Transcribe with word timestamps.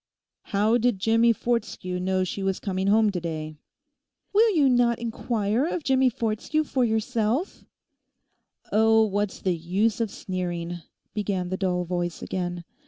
'How 0.45 0.79
did 0.79 0.97
Jimmie 0.97 1.31
Fortescue 1.31 1.99
know 1.99 2.23
she 2.23 2.41
was 2.41 2.59
coming 2.59 2.87
home 2.87 3.11
to 3.11 3.21
day?' 3.21 3.59
'Will 4.33 4.55
you 4.55 4.67
not 4.67 4.97
inquire 4.97 5.67
of 5.67 5.83
Jimmie 5.83 6.09
Fortescue 6.09 6.63
for 6.63 6.83
yourself?' 6.83 7.65
'Oh, 8.71 9.03
what 9.05 9.31
is 9.31 9.43
the 9.43 9.55
use 9.55 10.01
of 10.01 10.09
sneering?' 10.09 10.81
began 11.13 11.49
the 11.49 11.55
dull 11.57 11.83
voice 11.85 12.23
again. 12.23 12.63